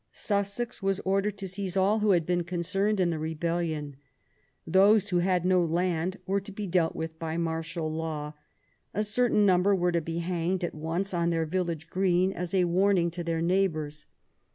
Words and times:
Sussex 0.11 0.81
was 0.81 0.99
ordered 1.01 1.37
to 1.37 1.47
seize 1.47 1.77
all 1.77 1.99
who 1.99 2.09
had 2.09 2.25
been 2.25 2.41
concerned 2.43 2.99
in 2.99 3.11
the 3.11 3.19
rebellion. 3.19 3.97
Those 4.65 5.09
who 5.09 5.19
had 5.19 5.45
no 5.45 5.63
land 5.63 6.17
were 6.25 6.39
to 6.39 6.51
be 6.51 6.65
dealt 6.65 6.95
with 6.95 7.19
by 7.19 7.37
martial 7.37 7.87
law; 7.87 8.33
a 8.95 9.03
certain 9.03 9.45
number 9.45 9.75
were 9.75 9.91
to 9.91 10.01
be 10.01 10.17
hanged 10.17 10.63
at 10.63 10.73
once 10.73 11.13
on 11.13 11.29
their 11.29 11.45
village 11.45 11.87
green, 11.87 12.33
as 12.33 12.51
a 12.55 12.63
warning 12.63 13.11
to 13.11 13.23
their 13.23 13.41
neighbours. 13.43 14.07